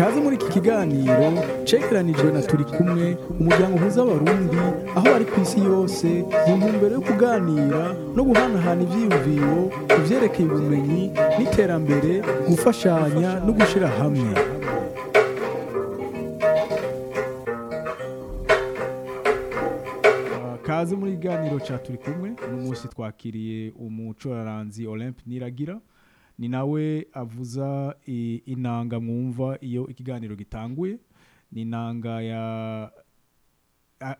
[0.00, 1.26] kaze muri iki kiganiro
[1.68, 3.04] cegeranijwe na turi kumwe
[3.40, 4.58] umuryango uhuza abarundi
[4.96, 6.08] aho bari ku isi yose
[6.46, 7.82] mu ntumbero yo kuganira
[8.16, 9.56] no guhanahana ivyiyumviro
[9.90, 11.02] ku vyerekeye ubumenyi
[11.36, 12.12] n'iterambere
[12.48, 14.30] gufashanya no gushira hamwe.
[20.66, 25.80] Kaze muri iganiro ca turi kumwe uno munsi twakiriye umucuraranzi Olympe Niragira.
[26.40, 27.94] Ni nawe avuza
[28.48, 30.96] inanga mwumva iyo ikiganiro gitanguye.
[31.52, 32.42] Ni inanga ya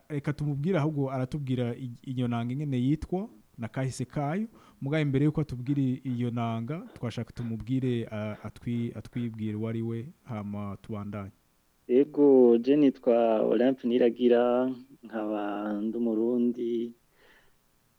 [0.08, 3.28] reka tumubwire ahubwo aratubwira iyo nanga ingene yitwa
[3.58, 4.46] na kahise kayo.
[4.80, 10.76] Mugaye mbere yuko atubwira iyo nanga twashaka tumubwire a- atwi atwibwire uwo ari we hama
[10.82, 11.32] tubandanye.
[11.88, 14.70] Ego je nitwa Olympe Niragira
[15.02, 16.92] nkaba ndi umurundi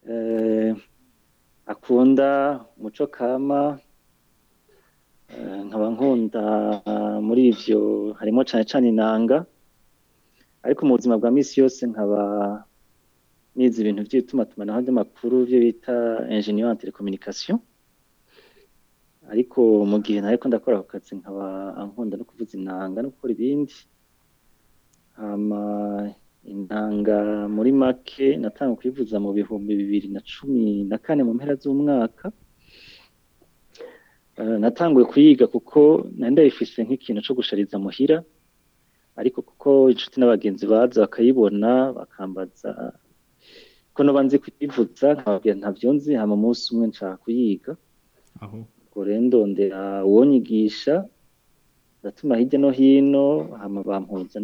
[0.10, 0.76] eh,
[1.66, 3.80] akunda umuco kama
[5.66, 6.44] nkaba nkunda
[7.28, 7.80] muri ivyo
[8.20, 9.46] harimo cane cane inanga.
[10.64, 12.22] Ariko mu buzima bwa misi yose nkaba
[13.56, 15.96] nize ibintu vy'itumatumanaho vy'amakuru vyo bita
[16.30, 17.58] ingénieur en télécommunication.
[19.32, 21.46] Ariko mu gihe nariko ndakora ako kazi nkaba
[21.88, 23.74] nkunda no kuvuza inanga no gukora ibindi.
[25.18, 25.62] Hama
[26.44, 32.28] intanga muri make natanga kuyivuza mu bihumbi bibiri na cumi na kane mu mpera z'umwaka.
[32.30, 32.34] Eh,
[34.38, 35.80] natanguye kuyiga kuko
[36.18, 38.18] nari ndayifise nk'ikintu co gushariza muhira
[39.20, 42.70] ariko kuko inshuti n'abagenzi baza bakayibona bakambaza
[43.94, 47.72] ko noba nzi kuyivuza nkababwira ntavyo nzi hama umunsi umwe nshaka kuyiga.
[48.44, 48.58] Aho?
[48.88, 50.96] Ubwo rero ndondera uwonyigisha
[52.00, 53.26] ndatuma hirya no hino
[53.62, 54.40] hama bampuza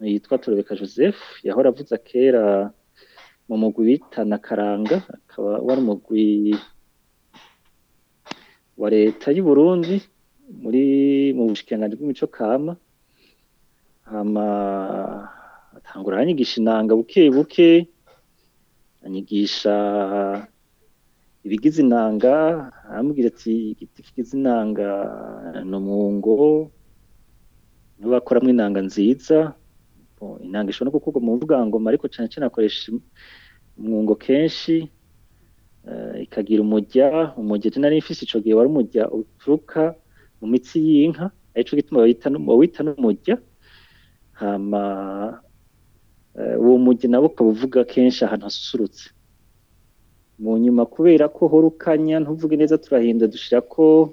[0.00, 2.70] yitwa Torobeka Joseph yahora avuza kera
[3.48, 6.24] mu mugwi bita Nakaranga akaba wari umugwi
[8.76, 9.96] wa leta y'u Burundi
[10.62, 10.84] muri
[11.36, 12.72] mu bushikiranganji bw'imico kama
[14.10, 14.46] hama
[15.76, 17.70] atangura aranyigisha inanga buke buke
[19.04, 19.74] anyigisha
[21.44, 22.34] ibigize inanga
[22.88, 24.88] arambwira ati igiti kigize inanga
[25.68, 26.34] ni umwungo
[27.98, 29.38] ni ho bakoramwo inanga nziza.
[30.46, 32.92] Inanga ishobora no gukorwa mu mvugangoma ariko cane cane akoresha
[33.78, 34.88] umwungo kenshi.
[36.24, 37.06] Ikagira umurya
[37.40, 39.94] umurya je nari mfise ico gihe wari umurya uturuka
[40.40, 43.34] mu mitsi y'inka arico gituma bawita nu- bawita n'umurya
[44.40, 44.82] hama
[46.38, 49.04] eh, uwo murya nawo ukaba uvuga kenshi ahantu hasusurutse.
[50.38, 54.12] Mu nyuma kubera ko hora ukanya ntuvuge neza turahindura dushirako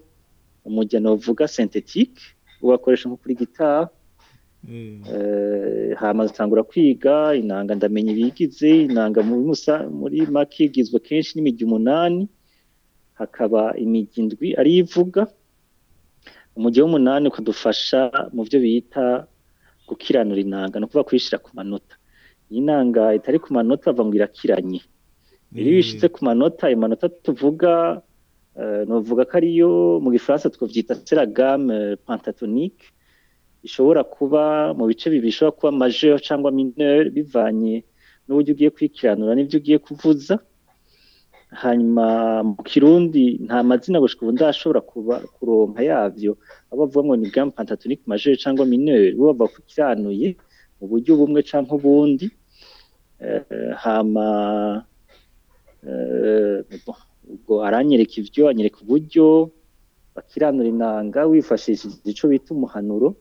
[0.63, 2.21] umurya novuga synthetique
[2.63, 4.02] ugakoresha nko kuri gitari eh, Eh,
[5.99, 9.19] hama dutangura kwiga inanga ndamenya ibigize inanga
[9.99, 12.23] muri make igizwe kenshi n'imigi umunani
[13.19, 15.21] hakaba imigi indwi ariyo ivuga.
[16.57, 18.01] Umujyi w'umunani ukadufasha
[18.35, 19.05] mu byo bita
[19.87, 21.95] gukiranura inanga ni ukuvuga kuyishyira ku manota.
[22.51, 24.81] Iyi nanga itari ku manota bavuga ngo irakiranye.
[25.53, 28.01] Iyo eh, bishitse ku manota ayo manota tuvuga
[28.59, 29.71] eh, novuga ko ariyo
[30.03, 32.85] mu gifaransa twavyita seragame pentatonique.
[33.67, 34.41] Ishobora kuba
[34.77, 37.75] mu bice bibiri ishobora kuba majeur cyangwa mineur bivanye
[38.25, 40.35] n'uburyo ugiye kwikiranura n'ibyo ugiye kuvuza.
[41.63, 42.05] Hanyuma
[42.49, 46.31] mu kirundi nta mazina gushika ubu ndashobora kuba kuronka yavyo.
[46.71, 50.27] Abo bavuga ngo ni gamme pentatonique majeur cyangwa mineur bo bavuga ko ikiranuye
[50.79, 52.27] mu buryo bumwe canke ubundi.
[53.23, 54.27] Eh, hama
[55.87, 56.65] eh,
[57.33, 59.51] ubwo aranyereka ivyo anyereka uburyo
[60.15, 63.15] bakiranura inanga wifashishije ico bita umuhanuro.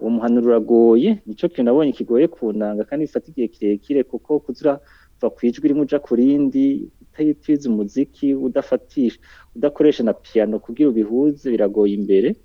[0.00, 4.80] Uwo muhanuro uragoye nico kintu nabonye kigoye ku nanga kandi bifata igihe kirekire kuko kuzura
[5.20, 6.66] va ku ijwi rimwe uja ku rindi
[7.02, 9.18] utayitiza umuziki udafatisha.
[9.56, 12.36] Udakoresha na piano kugira ubihuze biragoye imbere.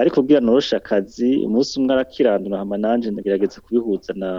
[0.00, 4.30] Ariko kugira noroshe akazi umunsi umwe arakiranura hama nanje ndagerageza kubihuza na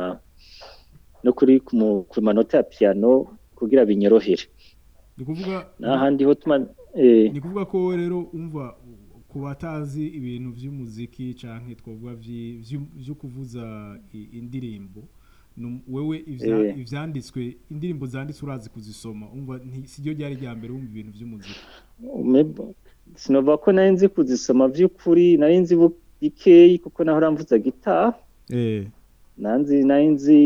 [1.23, 3.09] no kuri ku manota ya piano
[3.55, 4.45] kugira binyorohere.
[5.17, 5.55] Ni kuvuga
[6.95, 8.75] eh, ni kuvuga ko rero umva
[9.29, 12.13] ku batazi ibintu by'umuziki canke twavuga
[12.97, 13.63] vyo kuvuza
[14.33, 15.01] indirimbo.
[15.87, 16.75] Wewe ivya- Eh.
[17.71, 21.59] indirimbo zanditswe urazi kuzisoma umva nti- siryo ryari rya mbere wumva ibintu vy'umuziki?
[22.03, 22.73] Umebo-
[23.15, 25.75] sinovuga ko nari nzi kuzisoma vy'ukuri nari nzi
[26.21, 28.15] bikeyi kuko naho ramvuza gitari
[28.49, 28.87] eh.
[29.37, 30.37] Nari nzi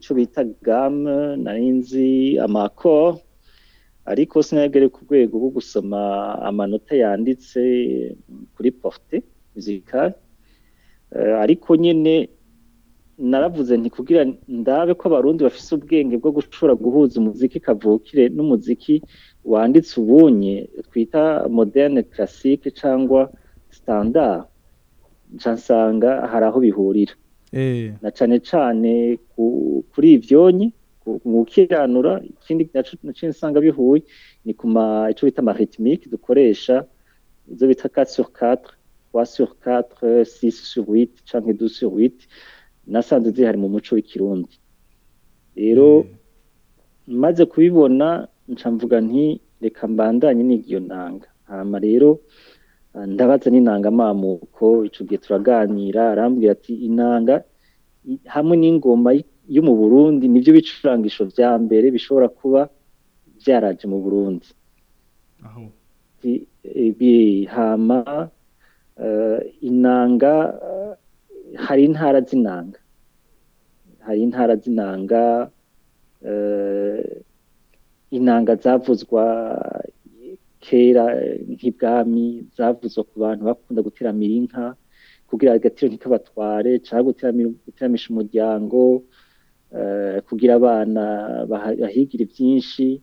[0.00, 3.20] ico bita gamme nari nzi amakoro
[4.06, 6.00] ariko sinagere ku rwego rwo gusoma
[6.48, 7.60] amanota yanditse
[8.54, 9.22] kuri porte
[9.54, 10.14] musicale.
[11.14, 12.28] Eh, ariko nyene
[13.18, 19.02] naravuze nti kugira ndabe ko abarundi bafise ubwenge bwo gushobora guhuza umuziki kavukire n'umuziki
[19.44, 20.54] wanditse ubunye
[20.90, 23.30] twita moderne classique cyangwa
[23.70, 24.44] standard
[25.34, 27.14] nsanga hari aho bihurira.
[27.52, 27.92] Eh.
[28.02, 30.72] Na cane ku- kuri ivyonyi
[31.24, 34.02] mu gukiranura ikindi naco nsanga bihuye
[34.44, 34.66] ni ku
[35.10, 36.84] ico bita ama rythmique dukoresha
[37.52, 38.58] izo bita 4 sur 4
[39.12, 42.12] 3 sur 4 6 sur 8 canke 12 sur 8
[42.86, 44.54] nasanze zihari mu muco w'ikirundi.
[45.56, 46.06] Rero
[47.06, 52.10] maze kubibona nca mvuga nti reka mbandanye niga iyo nanga hama rero
[53.06, 57.34] ndabaza n'inanga amamuko ico gihe turaganira arambwira ati inanga
[58.34, 59.10] hamwe n'ingoma
[59.56, 62.60] yo mu Burundi nivyo bicurangisho vya mbere bishobora kuba
[63.42, 64.48] vyaraje mu Burundi.
[65.44, 66.32] Ati,
[69.04, 70.34] eh, inanga
[70.68, 70.92] eh,
[71.64, 72.78] hari intara z'inanga.
[74.06, 75.50] Hari intara z'inanga
[76.30, 77.02] eh,
[78.16, 79.24] inanga zavuzwa
[80.64, 81.04] kera
[81.52, 82.26] nk'ibwami
[82.56, 84.64] zavuzwa ku bantu bakunda guteramira inka
[85.28, 87.10] kugira agatiro ntikabatware cyangwa
[87.66, 88.78] guteramisha umuryango
[90.28, 91.04] kugira abana
[91.48, 93.00] bahigire byinshi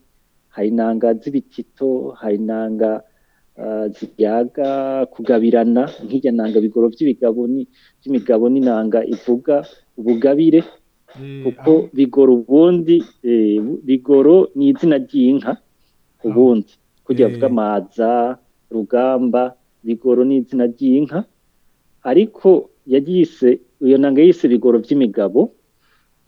[0.54, 3.02] hari inanga z'ibitito hari inanga
[3.60, 4.70] eh, ziyaga
[5.12, 5.82] kugabirana.
[6.04, 9.66] Nk'irya nanga bigoro by'imigabo n'inanga ivuga
[9.98, 10.62] ubugabire
[11.18, 15.58] Eh, kuko bigoro ubundi eh, bigoro ni izina ry'inka
[16.22, 16.70] ubundi.
[17.02, 17.30] Kugira Eh.
[17.34, 18.38] bavuga amaza
[18.70, 19.42] rugamba
[19.82, 21.26] bigoro ni izina ry'inka.
[22.06, 25.50] Ariko yagise iyo nanga yise bigoro by'imigabo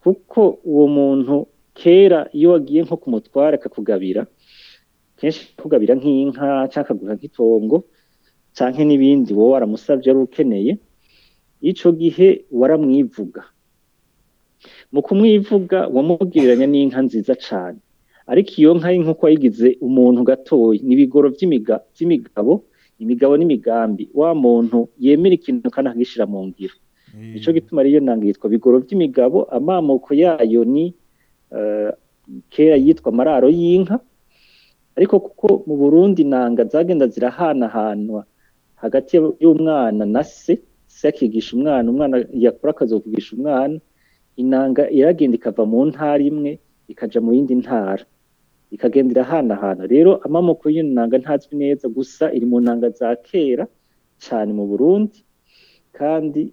[0.02, 0.40] kuko
[0.70, 1.36] uwo muntu
[1.78, 4.22] kera iyo wagiye nko kumutwara akakugabira
[5.18, 7.76] kenshi akugabira nk'inka cyangwa akaguha nk'itongo
[8.56, 10.72] canke n'ibindi wowe waramusavye ari ukeneye
[11.70, 12.28] ico gihe
[12.60, 13.42] waramwivuga.
[14.92, 17.78] Mu kumwivuga wamubwiranya n'inka nziza cane.
[18.30, 22.52] Ariko iyo nka nk'uko wayigize umuntu gatoyi n'ibigoro by'imiga by'imigabo
[23.02, 26.74] imigabo n'imigambi wa muntu yemera ikintu kandi akagishira mu ngiro.
[27.12, 30.94] Nico gituma ariyo nanga yitwa bigoro by'imigabo amamuko yayo ni
[31.56, 31.92] eh,
[32.50, 34.00] kera yitwa amararo y'inka.
[34.96, 38.24] Ariko kuko mu Burundi nanga zagenda zirahanahanwa
[38.76, 43.80] hagati y'umwana na se se akigisha umwana umwana yakora akazokugisha umwana
[44.36, 46.58] inanga iragenda ikava mu ntara imwe
[46.88, 48.04] ikaja mu yindi ntara.
[48.72, 49.84] Ikagenda irahanahana.
[49.86, 53.64] Rero amamoko y'iyo nanga ntazwi neza gusa iri mu nanga za kera
[54.24, 55.18] cyane mu Burundi.
[55.92, 56.52] Kandi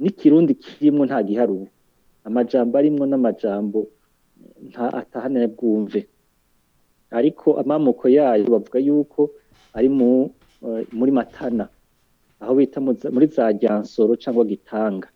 [0.00, 1.66] n'ikirundi kirimwo nta giharuro
[2.24, 3.80] amajambo arimwo n'amajambo
[4.70, 6.00] nta atahanira bwumve.
[7.10, 9.20] Ariko amamoko yayo bavuga yuko
[9.76, 10.32] ari mu
[10.66, 11.68] eh, muri matana
[12.40, 12.78] aho bita
[13.14, 15.08] muri za ryansoro cyangwa gitanga.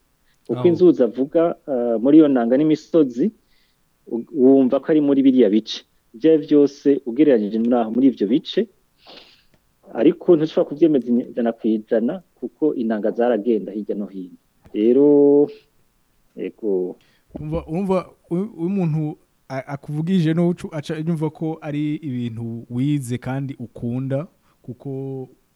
[0.49, 3.31] Uko inzuzi avuga eh, muri iyo nanga n'imisozi
[4.43, 5.83] wumva ko ari muri biriya bice.
[6.15, 8.61] Ibyo byose ugereranyije muri aho muri ibyo bice.
[10.01, 14.37] Ariko ntushobora kubyemeza ijana ku ijana kuko inanga zaragenda hirya no hino.
[14.77, 15.49] Rero
[16.37, 16.97] yego
[17.41, 17.99] umva umva
[18.31, 19.17] u- umuntu
[19.49, 24.27] akuvugije n'ucu aca yumva ko ari ibintu wize kandi ukunda
[24.63, 24.91] kuko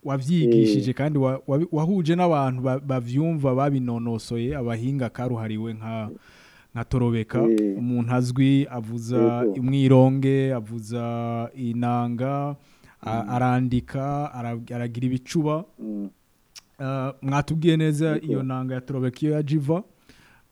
[0.04, 6.10] wavyigishije kandi wa- wabi- wahuje n'abantu ba- bavyumva babinonosoye abahinga karuhariwe nka
[6.74, 7.38] nka torobeka.
[7.50, 7.78] Eh.
[7.78, 11.02] umuntu azwi avuza umwironge avuza
[11.54, 12.56] inanga
[13.02, 15.64] a- arandika ara- aragira ibicuba.
[15.78, 16.08] Mm,
[17.22, 19.82] mwatubwiye neza iyo nanga ya torobeka iyo ya jiva.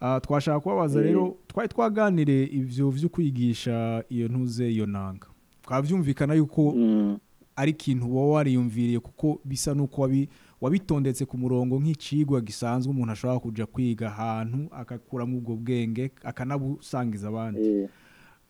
[0.00, 1.06] Uh, twashaka kubabaza Eh.
[1.06, 5.26] rero twari twaganire ivyo vyo kwigisha iyo ntuze iyo nanga.
[5.62, 7.18] Twavyumvikana yuko mm,
[7.56, 10.28] ari ikintu wowe wariyumviriye kuko bisa n'uko wabi-
[10.60, 17.60] wabitondetse ku murongo nk'icigwa gisanzwe umuntu ashobora kuja kwiga ahantu agakuramo ubwo bwenge akanabusangiza abandi.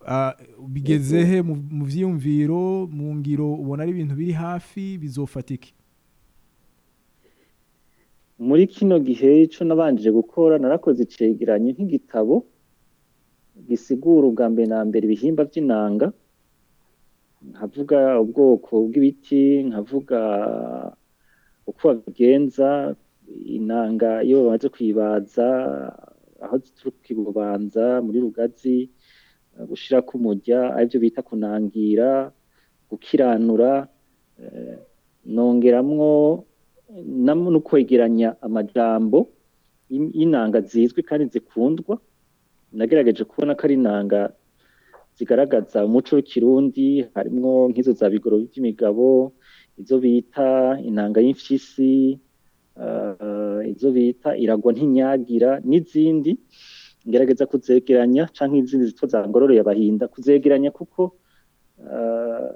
[0.08, 0.32] Eh,
[0.68, 5.72] bigeze he mu vyiyumviro mu ngiro ubona ari ibintu biri hafi bizofatike
[8.38, 12.34] muri kino gihe ico nabanjije gukora narakoze icegeranyo nk'igitabo
[13.68, 16.06] gisigura ubwa mbere na mbere ibihimba vy'inanga.
[17.50, 20.18] Nkavuga ubwoko bw'ibiti nkavuga
[21.70, 22.68] uko babigenza
[23.56, 25.46] inanga iyo bamaze kuyibaza
[26.44, 28.76] aho zituruka ibubanza muri rugazi
[29.70, 32.08] gushirako umurya arivyo bita kunangira
[32.90, 33.72] gukiranura
[34.42, 34.78] eh,
[35.34, 36.10] nongeramwo
[37.04, 39.28] nam- no kwegeranya amajambo
[39.90, 41.98] y'in- y'inanga zizwi kandi zikundwa.
[42.72, 44.32] Nagerageje kubona ko ari inanga
[45.16, 49.32] zigaragaza umuco w'ikirundi harimwo nk'izo za bigoro by'imigabo
[49.80, 52.18] izo bita inanga y'imfyisi
[52.82, 56.32] eh, izo bita iragwa ntinyagira n'izindi.
[57.08, 61.16] Ngerageza kuzegeranya canke izindi zitwa za ngororeye abahinda kuzegeranya kuko
[61.80, 62.52] eh,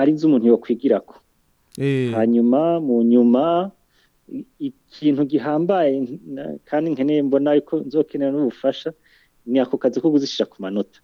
[0.00, 1.14] ari zo umuntu yokwigirako
[2.16, 3.70] hanyuma mu nyuma
[4.58, 5.92] ikintu gihambaye
[6.68, 8.90] kandi nkeneye mbona yuko nzokenera n'ubufasha
[9.46, 11.00] ni ako kazi ko kuzishyira ku manota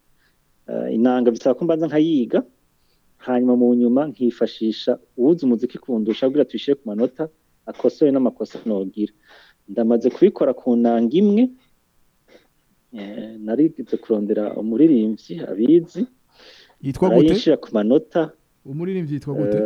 [0.97, 2.41] inanga bisaba ko mbanza nkayiga
[3.27, 7.29] hanyuma mu nyuma nkifashisha uwuzi umuziki kundusha kugira tuyishyire ku manota
[7.67, 9.13] akosore n'amakosa nogira
[9.69, 11.45] ndamaze kubikora ku nanga imwe
[13.45, 16.03] narigeze kurondera umuririmbyi abizi
[16.85, 18.21] yitwa gute arayishyira ku manota
[18.65, 19.59] umuririmbyi yitwa gute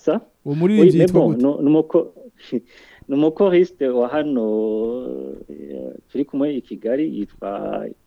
[0.00, 0.14] eh, sa
[0.44, 2.08] uwo Oui, muririmbyi mais yitwa gute numuko-
[3.08, 4.44] numukoriste wa hano
[5.48, 7.50] eh, turi kumwe i Kigali yitwa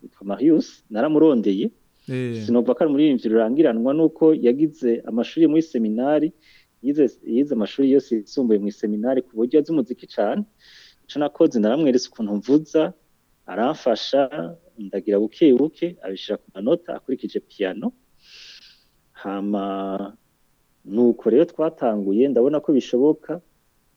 [0.02, 1.70] yitwa Marius naramurondeye.
[2.10, 6.32] Eh, sinumva ko ari umuririmbyi rurangiranwa nuko yagize amashuri muri seminari
[6.84, 10.44] yize yize amashuri yose yisumbuye mu seminari ku buryo azi umuziki cyane
[11.08, 12.92] ico nakoze naramweretse ukuntu mvuza
[13.48, 14.22] aramfasha
[14.78, 17.92] ndagira buke buke abishira ku manota akurikije piano.
[19.12, 19.64] Hama
[20.86, 23.42] nuko rero twatanguye ndabona ko bishoboka.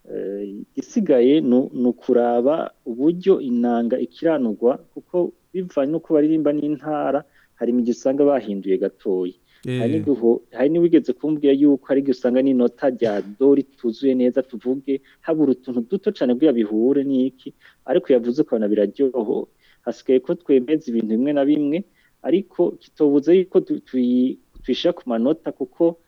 [0.06, 7.24] Eh, igisigaye nu- ni ukuraba uburyo inanga ikiranurwa kuko bivanye n'uko baririmba n'intara
[7.58, 9.34] hari imigi usanga bahinduye gatoya
[9.82, 15.00] hari eh, hari n'iwigeze kumbwira yuko hari igihe usanga n'inota rya do rituzuye neza tuvuge
[15.26, 17.50] habura utuntu duto cyane kugira bihure n'iki
[17.90, 19.48] ariko yavuze ukabona biraryoho
[19.82, 21.78] hasigaye ko twemeza ibintu bimwe na bimwe
[22.22, 25.98] ariko kitobuze yuko tu- tuyi- tuyishyira ku manota kuko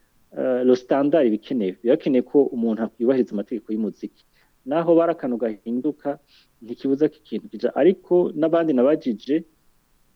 [0.68, 4.24] lo standard bikenewe birakenewe ko umuntu yubahiriza amategeko y'umuziki.
[4.68, 6.18] Naho bari akantu gahinduka
[6.62, 9.36] ntikibuza ko ikintu kija ariko n'abandi nabajije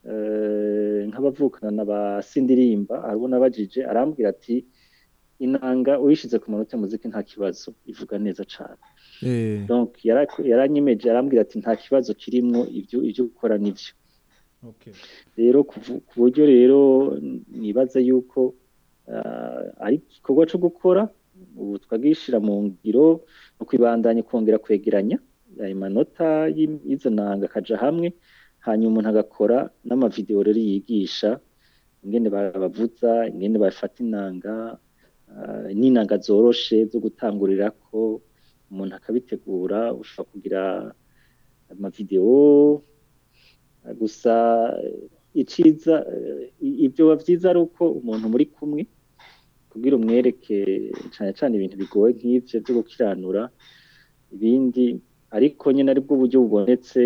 [0.08, 4.66] eh, nk'abavukana na ba sindirimba hariho nabajije arambwira ati
[5.44, 8.78] inanga uyishize ku manota y'umuziki nta kibazo ivuga neza cane.
[9.22, 13.94] Eh, donc yara- yaranyemeje arambwira ati nta kibazo kirimwo ibyo ibyo gukora nivyo
[15.38, 15.74] rero ku
[16.16, 16.80] buryo rero
[17.60, 18.54] nibaza yuko
[19.84, 21.02] ari igikorwa cyo gukora
[21.60, 23.06] ubu twagishira mu ngiro
[23.56, 25.18] no kwibandanya kongera kwegeranya
[25.62, 28.08] ayo manota y'izo nanga akaja hamwe
[28.66, 31.30] hanyuma umuntu agakora n'amavideo rero yigisha
[32.04, 34.54] ingene babavuza ingene bafata inanga
[35.78, 38.22] n'inanga zoroshe zo gutangurirako
[38.70, 40.62] umuntu akabitegura ushobora kugira
[41.72, 42.82] amavideo
[44.00, 44.34] gusa
[45.34, 45.94] iciza
[46.86, 48.82] ibyo byiza ari uko umuntu muri kumwe
[49.70, 50.56] kugira umwereke
[51.14, 53.42] cyane cyane ibintu bigoye nk'ibyo byo gukiranura
[54.34, 54.84] ibindi
[55.36, 57.00] ariko nyine ari bwo buryo bubonetse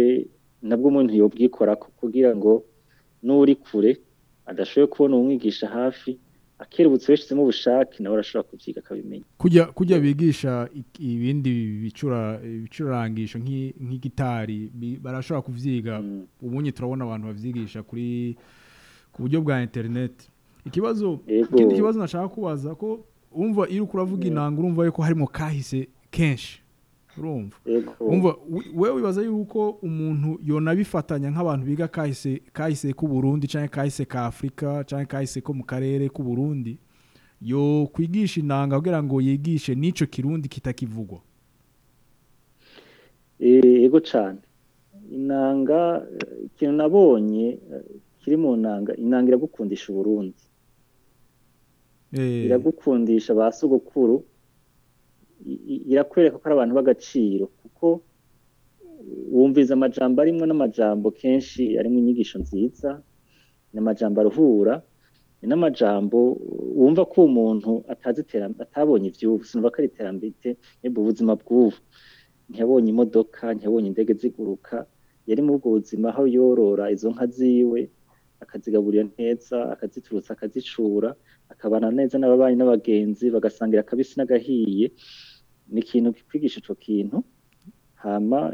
[0.68, 2.52] nabwo umuntu yobwikora kugira ngo
[3.25, 3.90] n'uri kure
[4.50, 6.11] adashoboye kubona umwigisha hafi
[6.59, 11.51] akerebutse yashyizemo ubushake nawe arashobora kubyiga akabimenya kujya kujya bigisha ibindi
[11.83, 14.71] bicura ibicurangisho nk'i- nk'igitari
[15.03, 16.01] barashobora kuvyiga.
[16.01, 16.27] Mm.
[16.43, 18.37] ubunye turabona abantu bavyigisha kuri
[19.13, 20.13] ku buryo bwa internet.
[20.67, 26.61] Ikibazo ikindi kibazo nashaka kubaza ko umva iyo uravuga inanga urumva yuko harimo kahise kenshi.
[27.19, 27.57] Urumva.
[28.01, 28.37] Umva
[28.75, 34.85] wewe wibaza yuko umuntu yonabifatanya nk'abantu biga kahise kahise k'u Burundi canke kahise ka Afrika
[34.85, 36.79] canke kahise ko mu karere k'u Burundi
[37.43, 41.21] yo kwigisha inanga kugira ngo yigishe n'ico kirundi kitakivugwa.
[43.41, 44.39] Eh, Yego cyane
[45.13, 46.07] inanga
[46.45, 47.85] ikintu nabonye eh,
[48.21, 50.43] kiri mu nanga inanga iragukundisha uburundi.
[52.13, 54.25] Eh, iragukundisha ba sogokuru
[55.93, 57.87] irakwereka ko ari abantu b'agaciro kuko
[59.37, 62.91] wumviza amajambo arimwo n'amajambo kenshi arimo inyigisho nziza
[63.73, 64.75] ni amajambo aruhura
[65.41, 66.19] ni n'amajambo
[66.79, 70.50] wumva ko umuntu atazi iterambere atabonye ivy'ubu sinumva ko ari iterambere
[70.83, 71.79] yebwe ubuzima bw'ubu
[72.50, 74.76] ntiyabonye imodoka ntiyabonye indege ziguruka
[75.29, 77.81] yari muri ubwo buzima aho yorora izo nka ziwe
[78.43, 81.11] akazigaburira neza akaziturutsa akazicura
[81.53, 84.87] akabana neza n'ababanyi n'abagenzi bagasangira akabisi n'agahiye
[85.73, 87.25] ni ikintu kikwigisha ico kintu
[87.95, 88.53] hama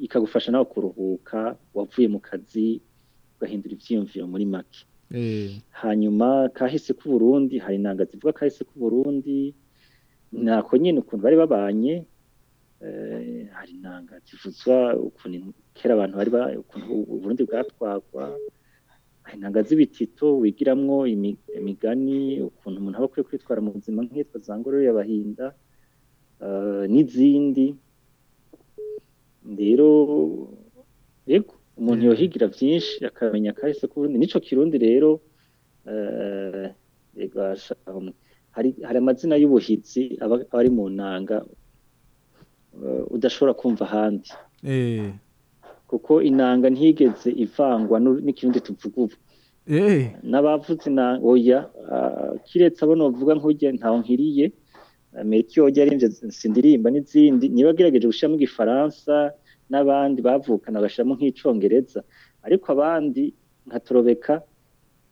[0.00, 2.80] ikagufasha nawe kuruhuka wavuye mu kazi
[3.36, 4.84] ugahindura ivyiyumviro muri make.
[5.14, 9.54] Eh, hanyuma kahise k'u Burundi hari inanga zivuga kahise k'u Burundi
[10.32, 12.04] nako nyine ukuntu bari babanye
[12.84, 18.36] eh, hari inanga zivuzwa ukuntu kera abantu bari ba ukuntu u Burundi bwatwagwa
[19.24, 24.58] hari inanga z'ibitito wigiramwo imi- imigani ukuntu umuntu aba akwiye kwitwara mu buzima nk'iyitwa za
[24.60, 25.54] ngorore y'abahinda
[26.92, 27.66] n'izindi
[29.58, 29.88] rero
[31.26, 32.08] yego umuntu Mm.
[32.10, 35.20] yohigira byinshi akamenya kahise k'uburundi nico kirundi rero
[35.90, 36.70] eh,
[37.86, 38.10] um,
[38.50, 41.36] hari amazina y'ubuhizi aba ari mu nanga
[42.84, 44.30] eh, udashobora kumva ahandi.
[44.66, 45.12] Eh,
[45.90, 49.16] kuko inanga ntigeze ivangwa n'ikirundi tuvuga ubu.
[49.70, 51.58] Eh, n'abavuze inanga oya
[51.92, 54.46] ah, kiretse abo novuga nk'urya ntaho nkiriye
[55.24, 57.48] Melchior yaririmbye sindirimba n'izindi.
[57.48, 59.32] Niba agerageje gushyiramo igifaransa
[59.70, 62.00] n'abandi bavukana bagashyiramo nk'icongereza.
[62.46, 63.34] Ariko abandi
[63.66, 64.34] nka torobeka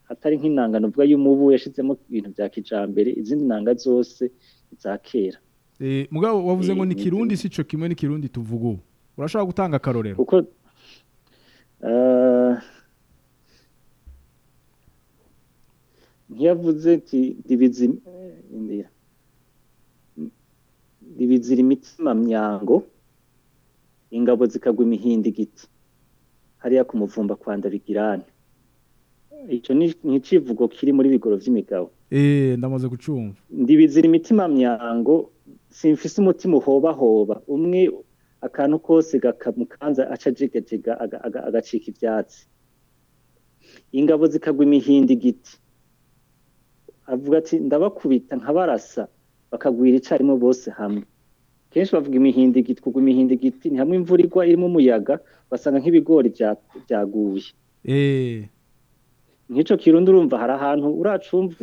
[0.09, 4.31] hatari nk'inanga nuvuga y'umubu yashizemo ibintu bya kijambere izindi nanga zose
[4.79, 5.38] za kera.
[5.81, 7.41] Eh, mugabo wavuze ngo Eh, ni ni kirundi byo.
[7.43, 8.81] si cyo kimwe n'ikirundi tuvuga ubu.
[9.19, 10.17] Urashobora gutanga akarorero?
[10.17, 10.37] Kuko
[11.88, 12.55] eh,
[16.31, 17.87] ntiyavuze ati dibizi
[21.17, 22.83] indira dibizira imitima myango
[24.11, 25.67] ingabo zikagwa imihindi igiti.
[26.59, 28.23] Hariya ku muvumba kwa ndabigirane.
[29.49, 31.91] Icyo ni icivugo kiri muri bigoro vy'imigabo.
[32.11, 35.31] Eh ndamaze gucumva ndibizira imitima myango
[35.71, 37.43] simfise umutima uhobahoba.
[37.49, 37.91] Umwe
[38.41, 40.27] akantu kose gakamukanza aca
[41.27, 42.47] aga- agacika ivyatsi.
[43.93, 45.59] Ingabo zikagwa imihindi igiti.
[47.07, 49.09] Avuga ati ndabakubita nkabarasa.
[49.57, 51.03] Bakagwira icarimwe bose hamwe.
[51.73, 55.19] Kenshi bavuga imihindi igiti kugwa imihindi igiti ni hamwe imvura igwa irimo umuyaga
[55.51, 56.29] basanga nk'ibigori
[56.89, 57.45] vyaguye
[57.85, 58.49] eh.
[59.51, 61.55] Nk'ico kirundi urumva hari ahantu uracumva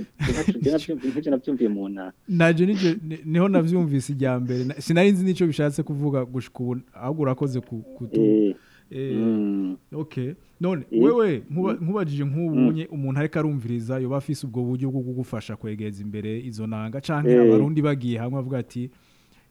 [1.12, 2.14] nk'ivyo navyumviye mu ntara.
[3.08, 7.22] Ni- ni ho navyumvise ijya mbere Na- sinari nzi nico bishatse kuvuga gushika ubu ahubwo
[7.28, 8.20] urakoze ku kutu
[8.94, 9.78] Eh, mm.
[9.92, 10.84] okay none.
[10.92, 16.40] Wewe nkuba- nkubajije nk'ubunye umuntu ariko arumviriza yoba afise ubwo buryo bwo kugufasha kwegeza imbere
[16.46, 17.02] izo nanga.
[17.02, 17.42] Canke Eh.
[17.42, 18.90] abarundi bagiye hamwe avuga ati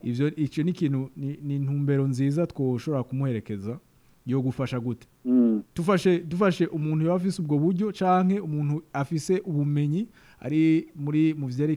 [0.04, 3.78] ivyo ico ni ikintu ni intumbero nziza twoshobora kumuherekeza
[4.26, 5.06] yo gufasha gute.
[5.24, 5.62] Mm.
[5.76, 10.08] dufashe dufashe umuntu yaba afise ubwo buryo canke umuntu afise ubumenyi
[10.40, 11.76] ari muri mu vyari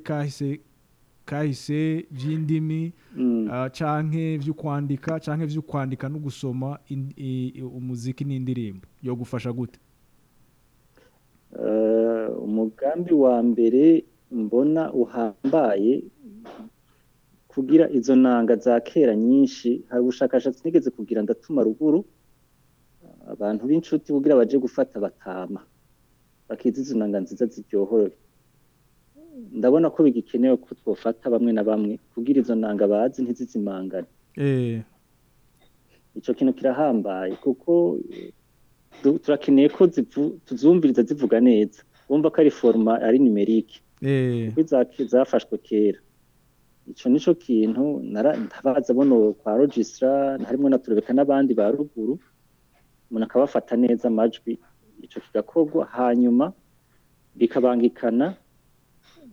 [1.26, 3.48] kahise vy'indimi Mm.
[3.48, 6.80] uh, canke vyo kwandika canke vyo kwandika no gusoma
[7.78, 8.88] umuziki n'indirimbo.
[9.02, 9.80] Yo gufasha gute?
[11.60, 16.04] Eh, umugambi wa mbere mbona uhambaye
[17.48, 19.86] kugira izo nanga za kera nyinshi.
[19.90, 22.06] Hari ubushakashatsi nigeze kugira ndatuma ruguru.
[23.28, 25.62] Abantu b'inshuti kugira baje gufata batama.
[26.50, 28.12] Bakiza izo nanga nziza ziryohore
[29.36, 32.00] ndabona ko bigikenewe ko twofata bamwe na bamwe.
[32.14, 34.08] Kugira izo nanga bazi ntizizimangane.
[34.38, 34.82] Eh.
[36.16, 38.00] Ico kintu kirahambaye kuko
[39.24, 39.88] turakeneye ko
[40.48, 41.84] tuzumviriza zivuga neza.
[42.10, 43.82] Wumva ko ari forma ari numerique.
[44.02, 44.54] Eh.
[44.56, 46.00] Kuko zafashwe kera.
[46.88, 52.20] Ico nico kintu nara- ndabaza bono kwa registra harimwo na turebeka n'abandi ba ruguru
[53.12, 54.60] umuntu akabafata neza amajwi.
[55.02, 56.54] Ico kigakorwa hanyuma
[57.36, 58.38] bikabangikana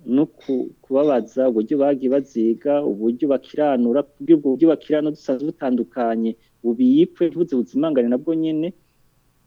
[0.07, 6.31] no ku- kubabaza uburyo bagiye baziga uburyo bakiranura kugira ubwo buryo bakiranura dusanzwe butandukanye
[6.63, 8.69] bubikwe ntibuze buzimangane nabwo nyene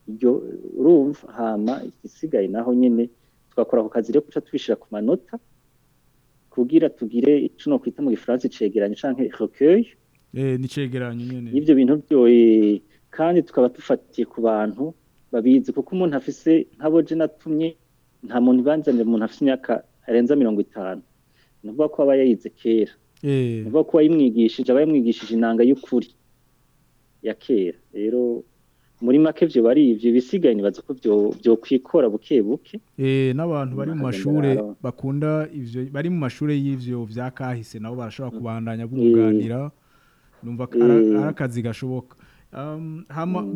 [0.10, 0.32] iryo
[0.80, 3.10] urumva hama igisigaye naho nyene
[3.52, 5.36] twakora ako kazi rero kuca tubishira ku manota
[6.54, 9.86] kugira tugire ico no kwita mu gifaransa icegeranyo canke recueil.
[10.34, 11.50] Eh ni cegeranyo nyene.
[11.56, 14.94] Y'ivyo bintu byoye kandi tukaba dufatiye ku bantu
[15.32, 17.76] babizi kuko umuntu afise nk'abo je natumye
[18.24, 21.02] nta muntu ibanzanira umuntu afise imyaka arenza mirongo itanu.
[21.64, 22.92] Ni ukuvuga ko aba yayize kera.
[23.24, 23.32] Eh.
[23.32, 26.10] Ni ukuvuga ko wayimwigishije aba yamwigishije inanga y'ukuri
[27.24, 27.78] ya kera.
[27.94, 28.44] Rero
[29.02, 32.80] muri make vyo bari ivyo bisigaye nibaza ko vyo vyokwikora buke buke.
[32.98, 34.04] Eh n'abantu bari mu
[34.56, 34.76] baraba.
[34.82, 39.72] bakunda ivyo bari mu mashure y'ivyo vya kahise nabo barashobora kubandanya bunganira
[40.82, 41.20] ara- Eh.
[41.20, 42.16] ari akazi gashoboka.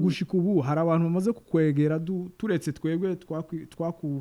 [0.02, 1.99] Gushika ubu hari abantu bamaze kukwegera
[2.38, 3.15] turetse twebwe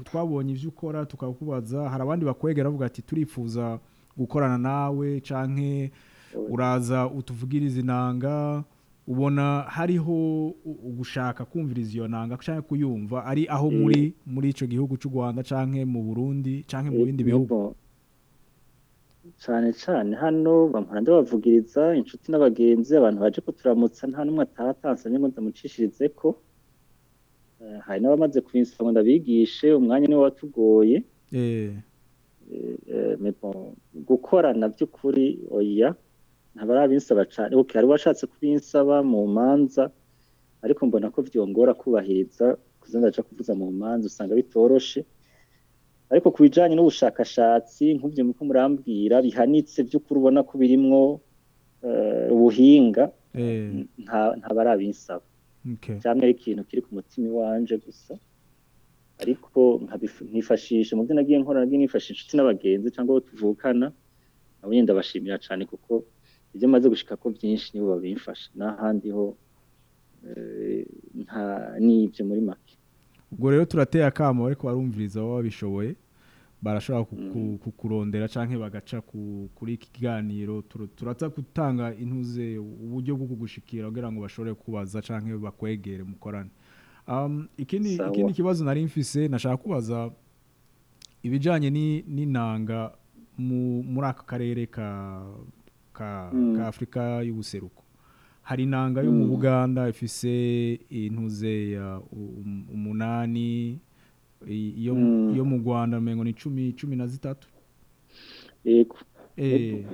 [0.05, 1.89] twabonye ivyo ukora tukakubaza.
[1.91, 3.79] Hari abandi bakwegera bavuga ati turifuza
[4.17, 5.91] gukorana nawe canke
[6.51, 8.65] uraza utuvugiriza inanga.
[9.09, 15.09] Ubona hariho ugushaka kumviriza iyo nanga canke kuyumva ari aho muri muri ico gihugu c'u
[15.09, 17.75] Rwanda canke mu Burundi canke mu bindi bihugu.
[19.43, 25.29] Cane cane hano bampora ndabavugiriza inshuti n'abagenzi abantu baje kuturamutsa nta n'umwe ataha atansabye ngo
[25.29, 26.29] ndamucishirizeko.
[27.61, 30.97] Eh, hari n'abamaze kubinsaba ngo ndabigishe umwanya niwo watugoye.
[31.33, 31.73] Eh.
[32.53, 33.35] Eh,
[34.09, 35.91] gukorana by'ukuri oya
[36.55, 37.53] ntabarabinsaba cane.
[37.61, 39.85] Okay hari washatse kubinsaba mu manza
[40.65, 42.47] ariko mbona ko vyongora kubahiriza
[42.81, 45.01] kuza ndaja kuvuza mu manza usanga bitoroshe.
[46.39, 51.01] Ku bijanye n'ubushakashatsi nk'uvyo muko murambwira bihanitse by'ukuri ubona ko birimwo
[51.87, 53.83] eh, ubuhinga eh.
[54.05, 55.27] nta ntabarabinsaba
[55.75, 58.13] okay cyane ari ikintu kiri ku mutima iwanje gusa
[59.23, 59.61] ariko
[60.31, 63.87] nkifashisha mu byo nagiye nkora nagiye nifashisha inshuti n'abagenzi cyangwa abo tuvukana
[64.59, 65.93] nabo nyine ndabashimira cyane kuko
[66.55, 68.49] ibyo maze gushika ko byinshi nibo babimfasha.
[68.59, 69.27] N'ahandi ho
[70.27, 70.87] eh,
[71.25, 71.45] nta
[71.85, 72.75] n'ibyo muri make.
[73.33, 75.93] Ubwo rero turateye akamo ariko barumviriza baba babishoboye
[76.63, 80.63] barashobora kuku- kukurondera canke bagaca ku- kuri iki kiganiro.
[80.69, 86.51] Tur- turaza gutanga intuze uburyo bwo kugushikira kugira ngo bashobore kubaza canke bakwegere mukorane.
[87.09, 87.97] Um, ikindi,
[88.35, 90.11] kibazo nari mfise nashaka kubaza
[91.23, 92.93] ibijanye ni- n'inanga
[93.39, 95.23] mu, muri aka karere ka,
[95.93, 96.57] ka, Mm.
[96.57, 97.83] ka afurika y'ubuseruko.
[98.43, 99.31] Hari inanga yo mu Mm.
[99.31, 103.79] buganda ifise intuze ya um- umunani
[104.47, 105.35] iyo Mm.
[105.35, 107.49] iyo mu rwanda mengo ni cumi cumi na zitatu.
[108.65, 108.97] Yego.
[109.37, 109.85] Eh,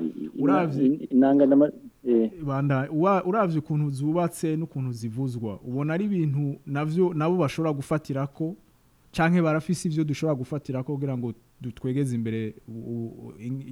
[1.13, 1.71] n'ama-
[2.09, 5.61] eh, banda uwa- uravye ukuntu zubatse n'ukuntu zivuzwa.
[5.65, 8.57] Ubona ari ibintu navyo nabo bashobora gufatirako
[9.13, 12.55] canke barafise ivyo dushobora gufatirako kugira ngo dutwegeze imbere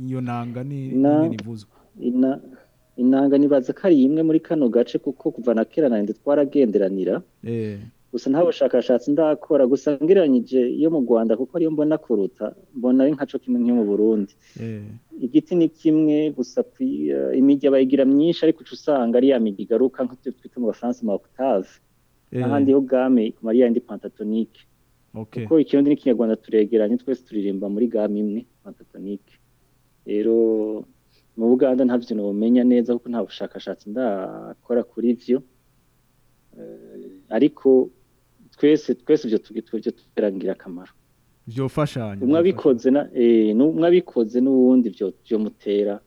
[0.07, 2.41] iyo nanga ni Na- ingene ivuzwa ina-
[2.97, 7.23] inanga nibaza ko ari imwe muri kano gace kuko kuva na kera na nde twaragenderanira.
[7.45, 7.79] Eh.
[8.13, 9.63] Gusa nta bushakashatsi ndakora.
[9.73, 12.47] Gusa ngereranyije iyo mu rwanda kuko ariyo mbona kuruta
[12.77, 14.33] mbona ari nkaco kimwe nk'iyo mu burundi.
[14.61, 14.85] Eh.
[15.25, 19.99] Igiti ni kimwe gusa eh, imigi bayigira myinshi ariko uca usanga ari ya migi igaruka
[20.05, 21.69] nk'ibyo twita mu bafaransa ma octave.
[22.33, 22.45] Eh.
[22.45, 24.61] Ahandi ho game ikuma ari yandi pentatonique.
[25.23, 29.33] Okay kuko ikirundi n'ikinyarwanda turegeranye twese turirimba muri game imwe pentatonique.
[30.11, 30.37] Rero
[31.37, 35.09] mu buganda ntavyo nomenya neza kuko nta bushakashatsi ndakora kuri
[36.59, 37.89] Eh, ariko
[38.63, 39.39] twese twese ivyo
[39.99, 40.93] tubirangira akamaro
[41.51, 45.99] vyofashanya umwe abikoze na eh, n'umwe abikoze n'uwundi vyo vyomutera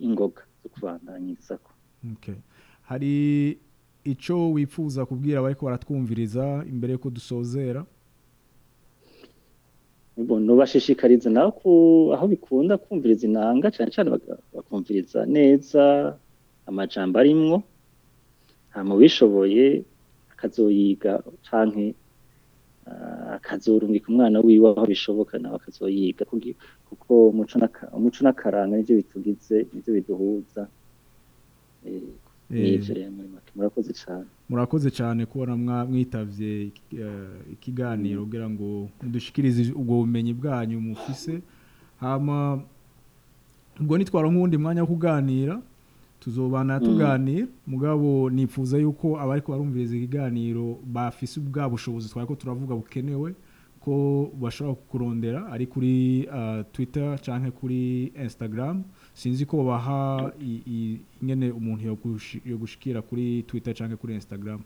[0.00, 1.70] ingoga zo kubandanyirizako
[2.12, 2.34] Okay.
[2.82, 3.14] Hari
[4.04, 7.80] ico wifuza kubwira abariko baratwumviriza imbere yuko dusozera?
[10.16, 11.52] Bo, nobashishikariza nawe
[12.14, 14.08] aho bikunda kumviriza inanga cyane cyane
[14.54, 15.82] bakumviriza neza
[16.68, 17.62] amajambo arimwo
[18.70, 19.82] nta mubishoboye
[20.44, 21.94] akazoyiga canke
[22.86, 26.24] ah, akazorungika umwana wiwe aho bishoboka nawe akazoyiga.
[26.88, 30.68] Kuko umuco n'aka- umuco n'akaranga nivyo bitugize nivyo biduhuza.
[31.86, 32.02] Eh,
[33.34, 34.24] make murakoze cane.
[34.48, 35.56] Murakoze cyane kubona
[35.88, 41.40] mwitavye eh, ikiganiro kugira ngo mudushikirize ubwo bumenyi bwanyu mufise.
[42.00, 42.60] Hama
[43.80, 45.56] ubwo nitwara nk'uwundi mwanya wo kuganira.
[46.24, 53.34] Tuzobana tuganira mugabo nifuza yuko abariko barumviriza ikiganiro bafise ubwa bushobozi twariko turavuga bukenewe
[53.84, 58.82] ko bashobora kukurondera ari kuri uh, Twitter canke kuri Instagram.
[59.12, 64.60] Sinzi ko baha i- i- ingene umuntu yogushi- yogushikira kuri Twitter canke kuri Instagram.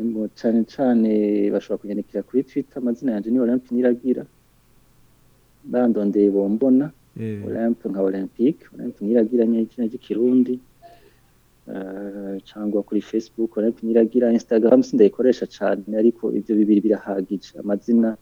[0.00, 4.24] Ngo cane cane bashobora kunyandikira kuri Twitter amazina yanje ni Olympe Niragira
[5.64, 10.60] bandondeye bombona eh, Olympe nka Olympique Olympe Niragira nyine ry'ikirundi
[11.68, 18.16] eh, cyangwa kuri Facebook Olympe Niragira Instagram sindayikoresha cane ariko ivyo bibiri birahagije amazina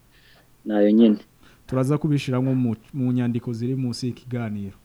[0.64, 1.18] na yo nyene
[1.66, 4.76] turaza kubishiramwo mu, mu nyandiko ziri munsi y'ikiganiro.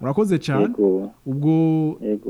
[0.00, 0.68] Murakoze cyane.
[1.26, 1.52] Ubwo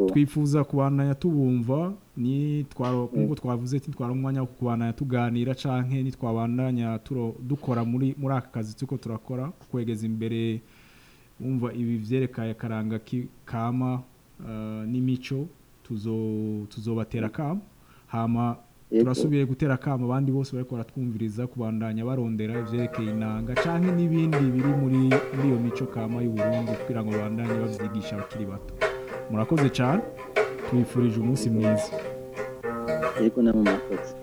[0.09, 6.99] twifuza kubandanya tubumva ni twaro nk'uko twavuze twara umwanya wo kubandanya tuganira canke ni twabandanya
[7.43, 10.61] dukora muri muri aka kazi turiko turakora kwegeza imbere
[11.41, 13.01] wumva ibi vyerekeye akaranga
[13.45, 14.03] kama
[14.41, 15.47] uh, n'imico
[15.83, 16.17] tuzo
[16.69, 17.61] tuzobatera kama
[18.07, 18.57] hama
[18.91, 19.03] Yego.
[19.05, 25.11] turasubiye gutera kama abandi bose bariko baratwumviriza kubandanya barondera ivyerekeye inanga canke n'ibindi biri muri
[25.45, 28.75] iyo mico kama y'u Burundi kugira ngo babandanye bavyigisha abakiri bato.
[29.31, 30.03] Murakoze cyane
[30.71, 31.91] tubifurije umunsi mwiza.
[33.23, 34.15] Yego namwe murakoze.